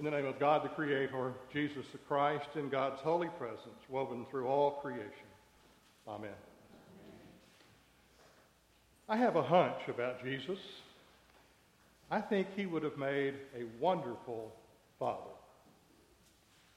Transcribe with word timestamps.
In 0.00 0.06
the 0.06 0.12
name 0.12 0.24
of 0.24 0.40
God 0.40 0.64
the 0.64 0.70
Creator, 0.70 1.34
Jesus 1.52 1.84
the 1.92 1.98
Christ, 1.98 2.48
in 2.54 2.70
God's 2.70 3.02
holy 3.02 3.28
presence, 3.38 3.76
woven 3.90 4.24
through 4.30 4.46
all 4.46 4.80
creation. 4.80 5.28
Amen. 6.08 6.30
I 9.10 9.18
have 9.18 9.36
a 9.36 9.42
hunch 9.42 9.76
about 9.88 10.24
Jesus. 10.24 10.58
I 12.10 12.22
think 12.22 12.46
he 12.56 12.64
would 12.64 12.82
have 12.82 12.96
made 12.96 13.34
a 13.54 13.64
wonderful 13.78 14.54
father, 14.98 15.20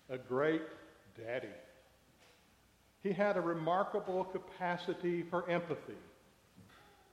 a 0.09 0.17
great 0.17 0.63
daddy. 1.17 1.47
He 3.03 3.13
had 3.13 3.37
a 3.37 3.41
remarkable 3.41 4.25
capacity 4.25 5.23
for 5.29 5.49
empathy, 5.49 5.93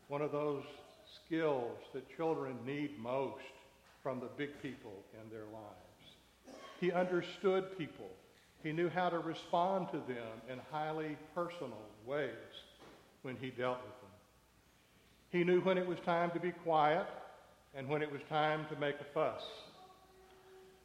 one 0.09 0.23
of 0.23 0.33
those 0.33 0.65
skills 1.25 1.79
that 1.95 2.03
children 2.17 2.57
need 2.67 2.99
most 2.99 3.45
from 4.03 4.19
the 4.19 4.29
big 4.37 4.61
people 4.61 5.05
in 5.15 5.31
their 5.31 5.47
lives. 5.53 5.90
He 6.81 6.91
understood 6.91 7.77
people. 7.77 8.09
He 8.63 8.73
knew 8.73 8.89
how 8.89 9.11
to 9.11 9.19
respond 9.19 9.89
to 9.91 9.99
them 9.99 10.41
in 10.51 10.59
highly 10.71 11.17
personal 11.35 11.83
ways 12.07 12.31
when 13.23 13.37
he 13.37 13.51
dealt 13.51 13.79
with 13.83 14.01
them. 14.01 14.11
He 15.31 15.45
knew 15.45 15.61
when 15.61 15.79
it 15.79 15.87
was 15.87 15.99
time 16.01 16.31
to 16.33 16.41
be 16.41 16.51
quiet 16.51 17.07
and 17.75 17.87
when 17.89 18.03
it 18.03 18.11
was 18.11 18.23
time 18.29 18.67
to 18.71 18.77
make 18.81 18.97
a 19.01 19.05
fuss. 19.15 19.43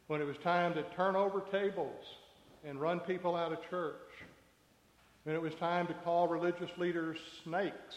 When 0.06 0.20
it 0.20 0.24
was 0.24 0.36
time 0.38 0.74
to 0.74 0.82
turn 0.94 1.16
over 1.16 1.40
tables 1.50 2.04
and 2.64 2.80
run 2.80 3.00
people 3.00 3.34
out 3.34 3.52
of 3.52 3.58
church. 3.68 3.94
When 5.24 5.34
it 5.34 5.42
was 5.42 5.54
time 5.54 5.86
to 5.88 5.94
call 5.94 6.28
religious 6.28 6.70
leaders 6.78 7.18
snakes 7.42 7.96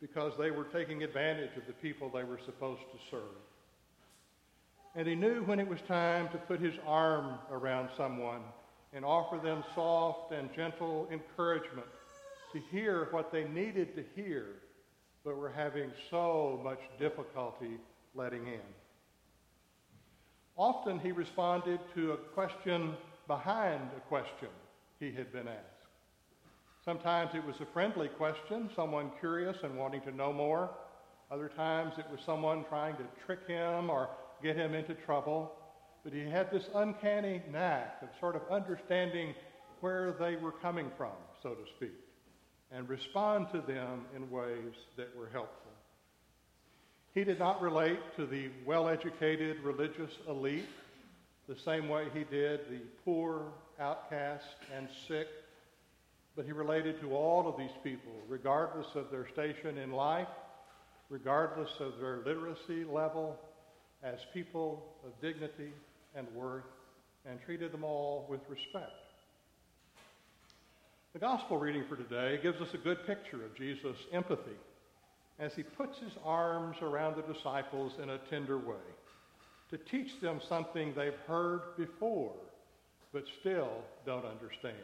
because 0.00 0.32
they 0.38 0.50
were 0.50 0.64
taking 0.64 1.02
advantage 1.02 1.56
of 1.56 1.66
the 1.66 1.72
people 1.74 2.08
they 2.08 2.24
were 2.24 2.40
supposed 2.44 2.82
to 2.92 2.98
serve. 3.10 3.20
And 4.96 5.06
he 5.06 5.14
knew 5.14 5.42
when 5.44 5.60
it 5.60 5.68
was 5.68 5.80
time 5.82 6.28
to 6.30 6.38
put 6.38 6.60
his 6.60 6.74
arm 6.86 7.38
around 7.50 7.90
someone 7.96 8.40
and 8.92 9.04
offer 9.04 9.38
them 9.38 9.62
soft 9.74 10.32
and 10.32 10.52
gentle 10.54 11.08
encouragement 11.12 11.86
to 12.52 12.60
hear 12.72 13.06
what 13.12 13.30
they 13.30 13.44
needed 13.44 13.94
to 13.94 14.04
hear, 14.20 14.46
but 15.24 15.36
were 15.36 15.50
having 15.50 15.92
so 16.10 16.60
much 16.64 16.80
difficulty 16.98 17.78
letting 18.14 18.46
in. 18.48 18.60
Often 20.56 20.98
he 20.98 21.12
responded 21.12 21.78
to 21.94 22.12
a 22.12 22.16
question 22.16 22.94
behind 23.28 23.82
a 23.96 24.00
question 24.08 24.48
he 24.98 25.12
had 25.12 25.32
been 25.32 25.46
asked. 25.46 25.86
Sometimes 26.84 27.34
it 27.34 27.44
was 27.44 27.60
a 27.60 27.66
friendly 27.66 28.08
question, 28.08 28.68
someone 28.74 29.12
curious 29.20 29.58
and 29.62 29.78
wanting 29.78 30.00
to 30.00 30.10
know 30.10 30.32
more. 30.32 30.70
Other 31.30 31.48
times 31.48 31.94
it 31.98 32.06
was 32.10 32.20
someone 32.26 32.64
trying 32.68 32.96
to 32.96 33.04
trick 33.24 33.46
him 33.46 33.88
or 33.88 34.08
get 34.42 34.56
him 34.56 34.74
into 34.74 34.94
trouble. 34.94 35.52
But 36.02 36.12
he 36.12 36.28
had 36.28 36.50
this 36.50 36.68
uncanny 36.74 37.42
knack 37.50 37.98
of 38.02 38.08
sort 38.18 38.36
of 38.36 38.42
understanding 38.50 39.34
where 39.80 40.12
they 40.12 40.36
were 40.36 40.52
coming 40.52 40.90
from, 40.96 41.12
so 41.42 41.50
to 41.50 41.70
speak, 41.76 41.98
and 42.72 42.88
respond 42.88 43.48
to 43.52 43.60
them 43.60 44.04
in 44.14 44.30
ways 44.30 44.74
that 44.96 45.14
were 45.16 45.28
helpful. 45.32 45.72
He 47.12 47.24
did 47.24 47.38
not 47.38 47.60
relate 47.60 47.98
to 48.16 48.26
the 48.26 48.50
well 48.64 48.88
educated 48.88 49.60
religious 49.60 50.12
elite 50.28 50.68
the 51.48 51.56
same 51.56 51.88
way 51.88 52.06
he 52.14 52.24
did 52.24 52.60
the 52.70 52.78
poor, 53.04 53.52
outcast, 53.80 54.44
and 54.76 54.88
sick, 55.08 55.26
but 56.36 56.44
he 56.44 56.52
related 56.52 57.00
to 57.00 57.12
all 57.12 57.48
of 57.48 57.58
these 57.58 57.76
people, 57.82 58.12
regardless 58.28 58.86
of 58.94 59.10
their 59.10 59.26
station 59.28 59.76
in 59.76 59.90
life, 59.90 60.28
regardless 61.08 61.70
of 61.80 61.98
their 61.98 62.18
literacy 62.18 62.84
level, 62.84 63.36
as 64.02 64.18
people 64.32 64.82
of 65.04 65.12
dignity 65.20 65.72
and 66.14 66.26
worth, 66.34 66.64
and 67.28 67.38
treated 67.44 67.72
them 67.72 67.84
all 67.84 68.26
with 68.28 68.40
respect. 68.48 68.92
The 71.12 71.18
gospel 71.18 71.58
reading 71.58 71.84
for 71.88 71.96
today 71.96 72.38
gives 72.42 72.60
us 72.60 72.72
a 72.72 72.78
good 72.78 73.06
picture 73.06 73.44
of 73.44 73.54
Jesus' 73.56 73.96
empathy 74.12 74.56
as 75.38 75.54
he 75.54 75.62
puts 75.62 75.98
his 75.98 76.12
arms 76.24 76.76
around 76.82 77.16
the 77.16 77.32
disciples 77.32 77.92
in 78.02 78.10
a 78.10 78.18
tender 78.30 78.58
way 78.58 78.74
to 79.70 79.78
teach 79.78 80.20
them 80.20 80.40
something 80.48 80.92
they've 80.94 81.12
heard 81.26 81.60
before 81.76 82.32
but 83.12 83.24
still 83.40 83.70
don't 84.06 84.24
understand. 84.24 84.76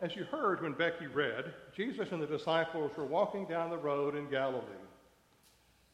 As 0.00 0.14
you 0.14 0.24
heard 0.24 0.62
when 0.62 0.72
Becky 0.72 1.06
read, 1.06 1.52
Jesus 1.76 2.08
and 2.12 2.22
the 2.22 2.26
disciples 2.26 2.92
were 2.96 3.04
walking 3.04 3.46
down 3.46 3.70
the 3.70 3.78
road 3.78 4.14
in 4.14 4.30
Galilee. 4.30 4.62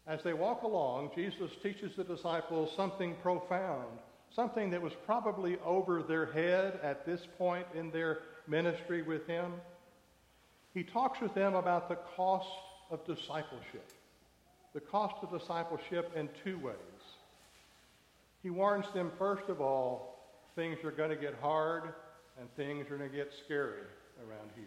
As 0.06 0.22
they 0.22 0.34
walk 0.34 0.62
along, 0.62 1.12
Jesus 1.14 1.50
teaches 1.62 1.96
the 1.96 2.04
disciples 2.04 2.70
something 2.76 3.16
profound, 3.22 3.88
something 4.34 4.70
that 4.70 4.82
was 4.82 4.92
probably 5.06 5.56
over 5.64 6.02
their 6.02 6.26
head 6.26 6.78
at 6.82 7.06
this 7.06 7.20
point 7.38 7.66
in 7.74 7.90
their 7.90 8.18
ministry 8.46 9.00
with 9.02 9.26
him. 9.26 9.54
He 10.74 10.82
talks 10.82 11.20
with 11.20 11.34
them 11.34 11.54
about 11.54 11.88
the 11.88 11.96
cost 12.16 12.48
of 12.90 13.06
discipleship, 13.06 13.88
the 14.74 14.80
cost 14.80 15.14
of 15.22 15.38
discipleship 15.38 16.12
in 16.14 16.28
two 16.44 16.58
ways. 16.58 16.74
He 18.42 18.50
warns 18.50 18.84
them, 18.92 19.10
first 19.18 19.48
of 19.48 19.62
all, 19.62 20.18
things 20.54 20.84
are 20.84 20.90
going 20.90 21.10
to 21.10 21.16
get 21.16 21.34
hard 21.40 21.94
and 22.38 22.54
things 22.56 22.90
are 22.90 22.98
going 22.98 23.10
to 23.10 23.16
get 23.16 23.32
scary 23.46 23.80
around 24.20 24.50
here. 24.54 24.66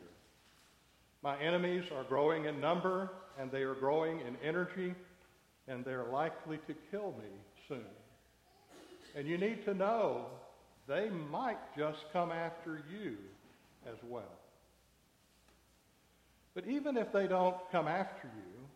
My 1.22 1.40
enemies 1.40 1.84
are 1.96 2.04
growing 2.04 2.46
in 2.46 2.60
number 2.60 3.12
and 3.40 3.52
they 3.52 3.62
are 3.62 3.76
growing 3.76 4.22
in 4.22 4.36
energy 4.44 4.96
and 5.68 5.84
they're 5.84 6.06
likely 6.12 6.58
to 6.68 6.74
kill 6.92 7.14
me 7.18 7.30
soon. 7.68 7.84
And 9.16 9.28
you 9.28 9.38
need 9.38 9.66
to 9.66 9.74
know 9.74 10.26
they 10.88 11.10
might 11.10 11.76
just 11.78 12.00
come 12.14 12.32
after 12.32 12.82
you 12.92 13.18
as 13.88 13.98
well. 14.08 14.38
But 16.56 16.68
even 16.68 16.98
if 16.98 17.12
they 17.12 17.28
don't 17.28 17.58
come 17.72 17.88
after 17.88 18.28
you, 18.36 18.68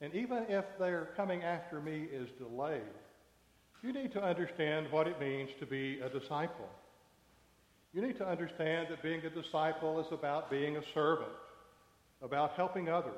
and 0.00 0.14
even 0.14 0.46
if 0.48 0.64
their 0.78 1.10
coming 1.16 1.42
after 1.44 1.80
me 1.80 2.06
is 2.12 2.28
delayed, 2.38 2.82
you 3.82 3.92
need 3.92 4.12
to 4.12 4.22
understand 4.22 4.86
what 4.90 5.06
it 5.06 5.20
means 5.20 5.50
to 5.60 5.66
be 5.66 6.00
a 6.00 6.08
disciple. 6.08 6.68
You 7.92 8.00
need 8.00 8.16
to 8.18 8.26
understand 8.26 8.88
that 8.90 9.02
being 9.02 9.20
a 9.24 9.30
disciple 9.30 10.00
is 10.00 10.06
about 10.10 10.50
being 10.50 10.76
a 10.76 10.82
servant, 10.94 11.30
about 12.22 12.52
helping 12.56 12.88
others, 12.88 13.12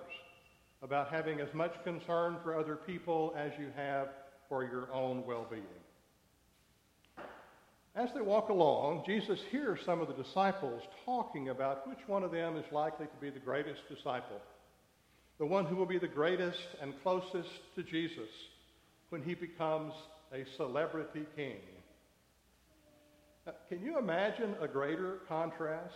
about 0.84 1.10
having 1.10 1.40
as 1.40 1.52
much 1.54 1.72
concern 1.82 2.36
for 2.44 2.58
other 2.58 2.76
people 2.76 3.34
as 3.36 3.50
you 3.58 3.68
have 3.74 4.08
for 4.50 4.62
your 4.62 4.92
own 4.92 5.24
well 5.26 5.46
being. 5.50 5.64
As 7.96 8.10
they 8.14 8.20
walk 8.20 8.50
along, 8.50 9.04
Jesus 9.06 9.38
hears 9.50 9.80
some 9.86 10.00
of 10.00 10.08
the 10.08 10.22
disciples 10.22 10.82
talking 11.06 11.48
about 11.48 11.88
which 11.88 12.00
one 12.06 12.22
of 12.22 12.32
them 12.32 12.56
is 12.56 12.64
likely 12.70 13.06
to 13.06 13.16
be 13.20 13.30
the 13.30 13.38
greatest 13.38 13.80
disciple, 13.88 14.40
the 15.38 15.46
one 15.46 15.64
who 15.64 15.76
will 15.76 15.86
be 15.86 15.98
the 15.98 16.06
greatest 16.06 16.58
and 16.82 16.92
closest 17.02 17.48
to 17.76 17.82
Jesus 17.82 18.28
when 19.08 19.22
he 19.22 19.34
becomes 19.34 19.94
a 20.34 20.44
celebrity 20.56 21.24
king. 21.34 21.60
Now, 23.46 23.52
can 23.68 23.80
you 23.80 23.96
imagine 23.96 24.54
a 24.60 24.68
greater 24.68 25.20
contrast? 25.28 25.94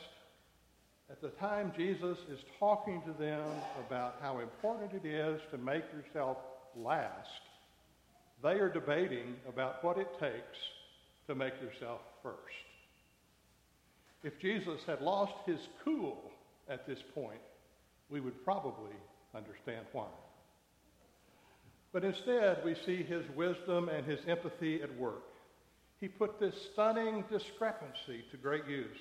At 1.11 1.23
the 1.23 1.29
time 1.29 1.73
Jesus 1.75 2.19
is 2.31 2.41
talking 2.59 3.01
to 3.07 3.13
them 3.13 3.43
about 3.87 4.17
how 4.21 4.41
important 4.41 4.93
it 4.93 5.09
is 5.09 5.41
to 5.51 5.57
make 5.57 5.85
yourself 5.93 6.37
last, 6.77 7.41
they 8.43 8.61
are 8.61 8.69
debating 8.69 9.37
about 9.49 9.83
what 9.83 9.97
it 9.97 10.09
takes 10.21 10.59
to 11.27 11.35
make 11.35 11.55
yourself 11.63 12.01
first. 12.23 12.37
If 14.23 14.39
Jesus 14.39 14.81
had 14.87 15.01
lost 15.01 15.33
his 15.47 15.61
cool 15.83 16.31
at 16.69 16.87
this 16.87 16.99
point, 17.15 17.41
we 18.11 18.21
would 18.21 18.45
probably 18.45 18.97
understand 19.35 19.87
why. 19.93 20.09
But 21.93 22.05
instead, 22.05 22.59
we 22.65 22.75
see 22.85 23.03
his 23.03 23.25
wisdom 23.35 23.89
and 23.89 24.05
his 24.05 24.21
empathy 24.29 24.83
at 24.83 24.95
work. 24.99 25.23
He 26.01 26.09
put 26.09 26.39
this 26.39 26.55
stunning 26.73 27.25
discrepancy 27.31 28.25
to 28.31 28.37
great 28.37 28.67
use. 28.69 28.99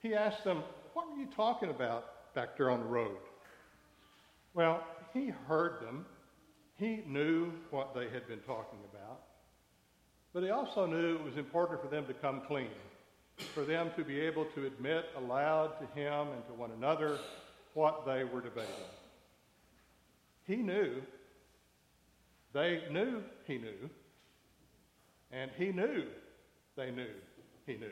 He 0.00 0.14
asked 0.14 0.44
them, 0.44 0.62
What 0.98 1.12
were 1.12 1.16
you 1.16 1.28
talking 1.36 1.70
about 1.70 2.34
back 2.34 2.56
there 2.56 2.70
on 2.70 2.80
the 2.80 2.86
road? 2.86 3.18
Well, 4.52 4.82
he 5.14 5.28
heard 5.46 5.80
them. 5.80 6.04
He 6.76 7.04
knew 7.06 7.52
what 7.70 7.94
they 7.94 8.08
had 8.08 8.26
been 8.26 8.40
talking 8.40 8.80
about. 8.92 9.20
But 10.34 10.42
he 10.42 10.50
also 10.50 10.86
knew 10.86 11.14
it 11.14 11.22
was 11.22 11.36
important 11.36 11.80
for 11.80 11.86
them 11.86 12.04
to 12.06 12.14
come 12.14 12.42
clean, 12.48 12.72
for 13.54 13.64
them 13.64 13.92
to 13.96 14.02
be 14.02 14.18
able 14.18 14.46
to 14.56 14.66
admit 14.66 15.04
aloud 15.16 15.74
to 15.78 15.86
him 16.00 16.32
and 16.32 16.44
to 16.48 16.52
one 16.54 16.72
another 16.72 17.20
what 17.74 18.04
they 18.04 18.24
were 18.24 18.40
debating. 18.40 18.74
He 20.48 20.56
knew, 20.56 21.00
they 22.52 22.82
knew 22.90 23.22
he 23.46 23.58
knew, 23.58 23.88
and 25.30 25.52
he 25.56 25.66
knew 25.66 26.06
they 26.74 26.90
knew 26.90 27.06
he 27.66 27.74
knew. 27.74 27.86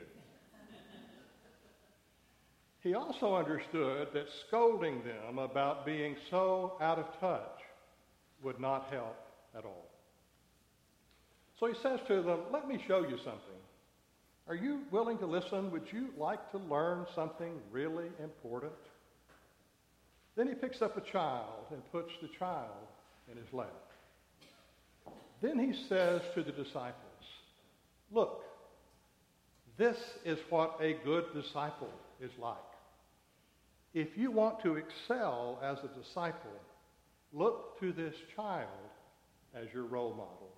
He 2.87 2.93
also 2.93 3.35
understood 3.35 4.07
that 4.13 4.27
scolding 4.47 5.03
them 5.03 5.39
about 5.39 5.85
being 5.85 6.15
so 6.29 6.77
out 6.79 6.97
of 6.97 7.19
touch 7.19 7.59
would 8.41 8.61
not 8.61 8.87
help 8.89 9.17
at 9.57 9.65
all. 9.65 9.89
So 11.59 11.65
he 11.67 11.73
says 11.83 11.99
to 12.07 12.21
them, 12.21 12.39
Let 12.49 12.65
me 12.65 12.81
show 12.87 13.01
you 13.01 13.17
something. 13.17 13.59
Are 14.47 14.55
you 14.55 14.83
willing 14.89 15.17
to 15.17 15.25
listen? 15.25 15.69
Would 15.71 15.91
you 15.91 16.13
like 16.17 16.49
to 16.51 16.59
learn 16.59 17.05
something 17.13 17.59
really 17.73 18.07
important? 18.23 18.71
Then 20.37 20.47
he 20.47 20.53
picks 20.53 20.81
up 20.81 20.95
a 20.95 21.01
child 21.01 21.65
and 21.71 21.91
puts 21.91 22.13
the 22.21 22.29
child 22.39 22.87
in 23.29 23.35
his 23.35 23.51
lap. 23.51 23.67
Then 25.41 25.59
he 25.59 25.73
says 25.89 26.21
to 26.35 26.41
the 26.41 26.53
disciples, 26.53 26.93
Look, 28.13 28.45
this 29.77 29.97
is 30.23 30.39
what 30.49 30.79
a 30.79 30.93
good 31.03 31.25
disciple 31.33 31.91
is 32.21 32.31
like. 32.39 32.55
If 33.99 34.15
you 34.15 34.29
want 34.29 34.61
to 34.61 34.75
excel 34.75 35.59
as 35.63 35.79
a 35.79 35.99
disciple, 35.99 36.51
look 37.33 37.79
to 37.79 37.91
this 37.91 38.13
child 38.35 38.67
as 39.55 39.65
your 39.73 39.85
role 39.85 40.11
model. 40.11 40.51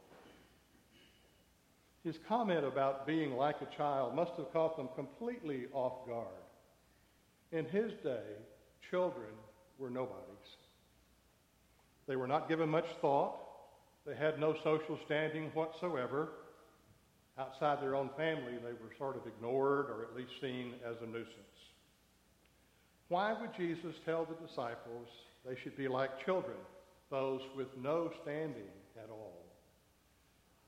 His 2.03 2.15
comment 2.27 2.65
about 2.65 3.07
being 3.07 3.38
like 3.38 3.56
a 3.62 3.77
child 3.77 4.13
must 4.13 4.33
have 4.36 4.51
caught 4.51 4.75
them 4.75 4.89
completely 4.94 5.68
off 5.71 6.06
guard. 6.06 6.27
In 7.53 7.63
his 7.63 7.94
day, 8.03 8.27
children 8.91 9.31
were 9.77 9.89
nobodies. 9.89 10.50
They 12.09 12.18
were 12.18 12.27
not 12.27 12.50
given 12.50 12.68
much 12.68 12.88
thought. 13.00 13.38
They 14.06 14.18
had 14.18 14.38
no 14.38 14.53
social 14.65 15.00
standing 15.06 15.45
whatsoever. 15.53 16.27
Outside 17.38 17.81
their 17.81 17.95
own 17.95 18.09
family, 18.18 18.57
they 18.62 18.74
were 18.74 18.91
sort 18.97 19.15
of 19.15 19.25
ignored 19.25 19.86
or 19.86 20.03
at 20.03 20.13
least 20.13 20.31
seen 20.41 20.74
as 20.86 20.97
a 21.01 21.06
nuisance. 21.06 21.69
Why 23.09 23.33
would 23.39 23.56
Jesus 23.57 23.95
tell 24.06 24.25
the 24.25 24.47
disciples 24.47 25.07
they 25.45 25.56
should 25.61 25.75
be 25.75 25.88
like 25.88 26.23
children, 26.25 26.57
those 27.09 27.41
with 27.57 27.67
no 27.81 28.11
standing 28.21 28.71
at 29.03 29.09
all? 29.09 29.45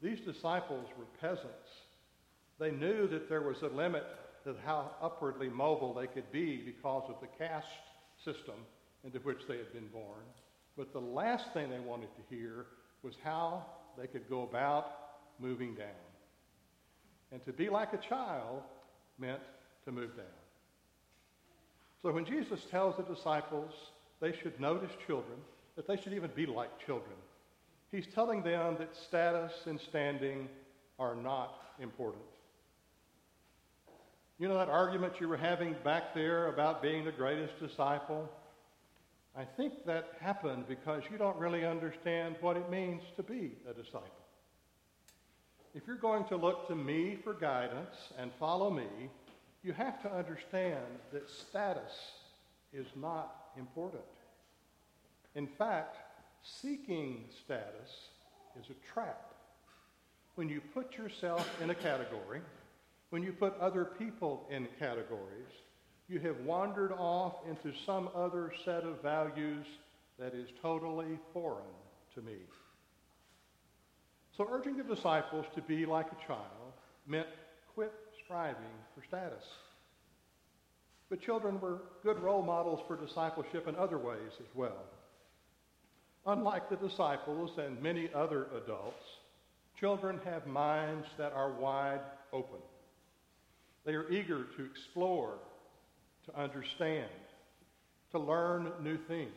These 0.02 0.20
disciples 0.22 0.88
were 0.98 1.06
peasants. 1.22 1.70
They 2.60 2.72
knew 2.72 3.08
that 3.08 3.30
there 3.30 3.42
was 3.42 3.62
a 3.62 3.68
limit 3.68 4.04
to 4.44 4.56
how 4.66 4.92
upwardly 5.02 5.50
mobile 5.50 5.94
they 5.94 6.08
could 6.08 6.32
be 6.32 6.58
because 6.58 7.04
of 7.10 7.16
the 7.22 7.28
caste 7.38 7.68
system 8.26 8.56
into 9.04 9.20
which 9.20 9.42
they 9.48 9.58
had 9.58 9.72
been 9.72 9.88
born. 9.88 10.24
But 10.76 10.94
the 10.94 11.00
last 11.00 11.54
thing 11.54 11.70
they 11.70 11.80
wanted 11.80 12.10
to 12.16 12.36
hear 12.36 12.66
was 13.04 13.14
how 13.24 13.66
they 13.98 14.08
could 14.08 14.28
go 14.30 14.44
about 14.44 14.92
moving 15.40 15.76
down. 15.76 15.88
And 17.32 17.44
to 17.46 17.54
be 17.54 17.70
like 17.70 17.94
a 17.94 18.10
child 18.10 18.64
meant 19.20 19.42
to 19.86 19.92
move 19.92 20.16
down. 20.18 20.41
So 22.02 22.12
when 22.12 22.26
Jesus 22.26 22.66
tells 22.72 22.98
the 22.98 23.04
disciples 23.04 23.72
they 24.20 24.36
should 24.36 24.60
notice 24.60 24.92
children, 25.06 25.38
that 25.76 25.88
they 25.88 25.98
should 25.98 26.14
even 26.14 26.32
be 26.36 26.46
like 26.46 26.84
children, 26.86 27.16
he's 27.92 28.08
telling 28.08 28.44
them 28.44 28.76
that 28.80 28.96
status 28.96 29.52
and 29.66 29.80
standing 29.80 30.50
are 31.00 31.16
not 31.16 31.56
important. 31.80 32.24
You 34.40 34.48
know 34.48 34.58
that 34.58 34.70
argument 34.70 35.14
you 35.20 35.28
were 35.28 35.38
having 35.38 35.76
back 35.84 36.16
there 36.16 36.48
about 36.48 36.82
being 36.82 37.06
the 37.06 37.12
greatest 37.12 37.60
disciple? 37.60 38.28
I 39.38 39.46
think 39.46 39.86
that 39.86 40.14
happened 40.20 40.66
because 40.68 41.04
you 41.12 41.18
don't 41.18 41.38
really 41.38 41.66
understand 41.66 42.36
what 42.42 42.58
it 42.58 42.70
means 42.70 43.04
to 43.18 43.24
be 43.24 43.52
a 43.70 43.74
disciple. 43.74 44.10
If 45.74 45.84
you're 45.88 45.96
going 45.96 46.26
to 46.26 46.36
look 46.36 46.68
to 46.68 46.76
me 46.76 47.18
for 47.24 47.34
guidance 47.34 47.96
and 48.18 48.32
follow 48.40 48.70
me, 48.70 49.10
you 49.64 49.74
have 49.74 50.02
to 50.02 50.12
understand 50.12 50.86
that 51.14 51.30
status 51.30 51.92
is 52.74 52.88
not 52.96 53.50
important. 53.58 54.04
In 55.36 55.48
fact, 55.48 55.98
seeking 56.44 57.26
status 57.44 58.10
is 58.60 58.66
a 58.70 58.94
trap. 58.94 59.34
When 60.36 60.50
you 60.50 60.62
put 60.74 60.98
yourself 60.98 61.48
in 61.62 61.70
a 61.70 61.76
category, 61.76 62.42
when 63.12 63.22
you 63.22 63.34
put 63.34 63.58
other 63.60 63.86
people 63.86 64.48
in 64.50 64.68
categories, 64.80 65.52
you 66.08 66.20
have 66.20 66.40
wandered 66.42 66.92
off 66.94 67.36
into 67.48 67.78
some 67.86 68.10
other 68.16 68.52
set 68.66 68.84
of 68.84 69.02
values 69.02 69.66
that 70.18 70.34
is 70.34 70.50
totally 70.62 71.20
foreign 71.34 71.64
to 72.16 72.22
me. 72.22 72.38
So, 74.36 74.48
urging 74.52 74.78
the 74.78 74.84
disciples 74.84 75.46
to 75.56 75.62
be 75.62 75.86
like 75.86 76.08
a 76.08 76.28
child 76.28 76.74
meant 77.06 77.28
quit 77.74 77.94
striving 78.32 78.56
for 78.96 79.04
status. 79.06 79.44
But 81.10 81.22
children 81.22 81.60
were 81.60 81.82
good 82.02 82.18
role 82.20 82.42
models 82.42 82.80
for 82.88 82.96
discipleship 82.96 83.68
in 83.68 83.76
other 83.76 83.98
ways 83.98 84.32
as 84.40 84.56
well. 84.56 84.86
Unlike 86.26 86.70
the 86.70 86.78
disciples 86.78 87.52
and 87.58 87.82
many 87.84 88.10
other 88.16 88.48
adults, 88.56 89.04
children 89.78 90.18
have 90.24 90.48
minds 90.48 91.08
that 91.18 91.34
are 91.34 91.52
wide 91.52 92.00
open. 92.32 92.60
They 93.86 93.96
are 93.96 94.10
eager 94.10 94.46
to 94.56 94.64
explore 94.64 95.34
to 96.28 96.40
understand, 96.40 97.10
to 98.12 98.20
learn 98.20 98.72
new 98.82 98.98
things. 99.10 99.32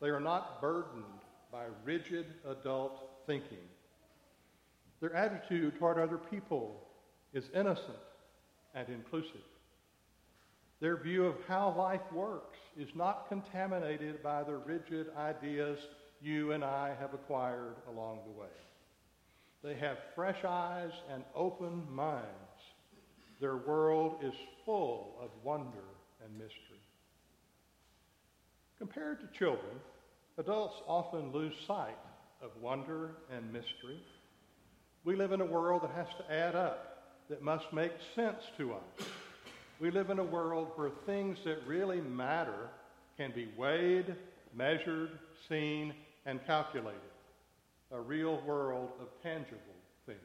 They 0.00 0.08
are 0.08 0.18
not 0.18 0.60
burdened 0.60 1.04
by 1.52 1.66
rigid 1.84 2.26
adult 2.48 3.00
thinking. 3.28 3.68
Their 5.00 5.14
attitude 5.14 5.78
toward 5.78 5.98
other 5.98 6.18
people 6.18 6.82
is 7.36 7.44
innocent 7.54 7.98
and 8.74 8.88
inclusive. 8.88 9.40
Their 10.80 10.96
view 10.96 11.26
of 11.26 11.36
how 11.46 11.74
life 11.76 12.12
works 12.12 12.58
is 12.78 12.88
not 12.94 13.28
contaminated 13.28 14.22
by 14.22 14.42
the 14.42 14.56
rigid 14.56 15.06
ideas 15.16 15.78
you 16.20 16.52
and 16.52 16.64
I 16.64 16.94
have 16.98 17.14
acquired 17.14 17.76
along 17.88 18.20
the 18.26 18.40
way. 18.40 18.48
They 19.62 19.78
have 19.78 19.98
fresh 20.14 20.44
eyes 20.44 20.92
and 21.12 21.22
open 21.34 21.84
minds 21.90 22.26
their 23.40 23.56
world 23.56 24.16
is 24.22 24.32
full 24.64 25.14
of 25.20 25.30
wonder 25.44 25.84
and 26.24 26.32
mystery. 26.38 26.80
Compared 28.78 29.20
to 29.20 29.38
children, 29.38 29.76
adults 30.38 30.76
often 30.86 31.32
lose 31.32 31.52
sight 31.66 31.98
of 32.42 32.50
wonder 32.60 33.10
and 33.30 33.52
mystery. 33.52 34.00
We 35.04 35.16
live 35.16 35.32
in 35.32 35.40
a 35.40 35.46
world 35.46 35.82
that 35.82 35.90
has 35.90 36.08
to 36.18 36.34
add 36.34 36.54
up, 36.54 36.95
that 37.28 37.42
must 37.42 37.72
make 37.72 37.92
sense 38.14 38.42
to 38.56 38.74
us. 38.74 39.06
We 39.80 39.90
live 39.90 40.10
in 40.10 40.18
a 40.18 40.24
world 40.24 40.68
where 40.76 40.90
things 41.04 41.38
that 41.44 41.58
really 41.66 42.00
matter 42.00 42.68
can 43.16 43.32
be 43.34 43.48
weighed, 43.56 44.14
measured, 44.54 45.10
seen, 45.48 45.94
and 46.24 46.44
calculated. 46.46 47.00
A 47.92 48.00
real 48.00 48.40
world 48.46 48.90
of 49.00 49.08
tangible 49.22 49.58
things. 50.06 50.18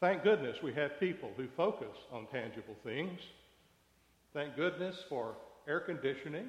Thank 0.00 0.22
goodness 0.22 0.56
we 0.62 0.72
have 0.74 0.98
people 1.00 1.30
who 1.36 1.46
focus 1.56 1.96
on 2.12 2.26
tangible 2.26 2.76
things. 2.84 3.20
Thank 4.32 4.56
goodness 4.56 4.96
for 5.08 5.34
air 5.66 5.80
conditioning 5.80 6.48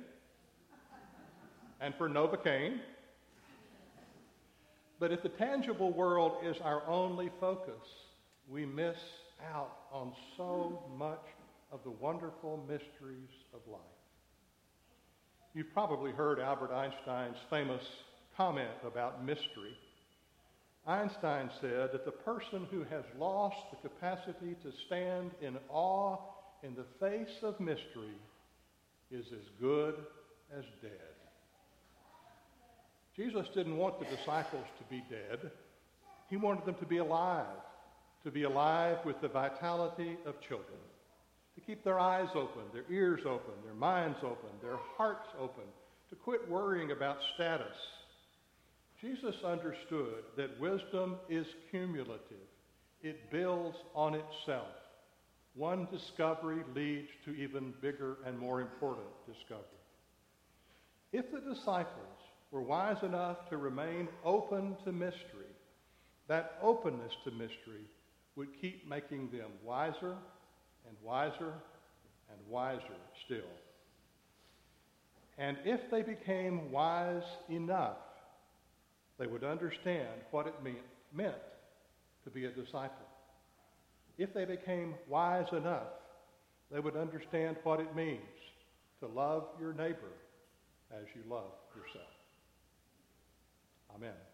and 1.80 1.96
for 1.96 2.10
Novocaine. 2.10 2.80
But 5.00 5.12
if 5.12 5.24
the 5.24 5.30
tangible 5.30 5.92
world 5.92 6.34
is 6.44 6.58
our 6.64 6.88
only 6.88 7.32
focus, 7.40 7.88
we 8.52 8.66
miss 8.66 8.98
out 9.54 9.78
on 9.94 10.12
so 10.36 10.84
much 10.98 11.24
of 11.72 11.80
the 11.86 11.90
wonderful 11.90 12.64
mysteries 12.68 13.30
of 13.54 13.62
life. 13.72 13.80
You've 15.54 15.74
probably 15.74 16.12
heard 16.12 16.40
Albert 16.40 16.74
Einstein's 16.74 17.38
famous 17.50 17.82
comment 18.36 18.70
about 18.86 19.24
mystery. 19.26 19.78
Einstein 20.86 21.50
said 21.62 21.92
that 21.94 22.04
the 22.04 22.12
person 22.12 22.68
who 22.70 22.84
has 22.84 23.04
lost 23.18 23.58
the 23.72 23.90
capacity 23.90 24.56
to 24.64 24.72
stand 24.86 25.32
in 25.42 25.58
awe 25.70 26.18
in 26.64 26.76
the 26.76 26.86
face 27.00 27.38
of 27.44 27.60
mystery 27.60 28.18
is 29.12 29.26
as 29.32 29.48
good 29.62 29.96
as 30.58 30.66
dead. 30.82 30.92
Jesus 33.16 33.48
didn't 33.54 33.78
want 33.78 34.00
the 34.00 34.16
disciples 34.16 34.66
to 34.78 34.84
be 34.90 35.04
dead. 35.10 35.52
He 36.30 36.38
wanted 36.38 36.66
them 36.66 36.76
to 36.76 36.86
be 36.86 36.98
alive, 36.98 37.46
to 38.24 38.32
be 38.32 38.44
alive 38.44 38.98
with 39.06 39.20
the 39.22 39.28
vitality 39.28 40.18
of 40.26 40.40
children, 40.42 40.80
to 41.56 41.62
keep 41.62 41.84
their 41.84 42.00
eyes 42.00 42.30
open, 42.36 42.64
their 42.74 42.86
ears 42.90 43.22
open, 43.26 43.54
their 43.64 43.74
minds 43.74 44.20
open, 44.24 44.50
their 44.62 44.80
hearts 44.98 45.28
open, 45.40 45.64
to 46.10 46.16
quit 46.16 46.48
worrying 46.50 46.92
about 46.92 47.18
status 47.36 47.78
Jesus 49.02 49.36
understood 49.44 50.24
that 50.38 50.60
wisdom 50.60 51.16
is 51.28 51.48
cumulative. 51.72 52.48
It 53.02 53.32
builds 53.32 53.78
on 53.96 54.14
itself. 54.14 54.68
One 55.56 55.88
discovery 55.92 56.62
leads 56.76 57.10
to 57.26 57.32
even 57.32 57.74
bigger 57.82 58.18
and 58.28 58.38
more 58.38 58.62
important 58.62 59.08
discovery. 59.26 59.66
If 61.12 61.32
the 61.32 61.40
disciples 61.40 62.20
were 62.52 62.62
wise 62.62 63.02
enough 63.02 63.50
to 63.50 63.58
remain 63.58 64.08
open 64.24 64.78
to 64.86 64.92
mystery, 64.92 65.50
that 66.28 66.60
openness 66.62 67.12
to 67.24 67.32
mystery 67.32 67.90
would 68.36 68.50
keep 68.60 68.88
making 68.88 69.30
them 69.32 69.52
wiser 69.64 70.16
and 70.88 70.96
wiser 71.04 71.54
and 72.30 72.40
wiser 72.50 72.82
still. 73.26 73.40
And 75.38 75.58
if 75.66 75.80
they 75.90 76.02
became 76.02 76.72
wise 76.72 77.24
enough 77.50 77.98
they 79.22 79.28
would 79.28 79.44
understand 79.44 80.08
what 80.32 80.48
it 80.48 80.56
mean, 80.64 80.78
meant 81.14 81.36
to 82.24 82.32
be 82.32 82.46
a 82.46 82.50
disciple. 82.50 83.06
If 84.18 84.34
they 84.34 84.46
became 84.46 84.96
wise 85.08 85.46
enough, 85.52 85.94
they 86.72 86.80
would 86.80 86.96
understand 86.96 87.58
what 87.62 87.80
it 87.80 87.96
means 87.96 88.20
to 89.00 89.06
love 89.06 89.44
your 89.60 89.74
neighbor 89.74 90.12
as 90.92 91.06
you 91.14 91.22
love 91.30 91.52
yourself. 91.76 92.10
Amen. 93.96 94.31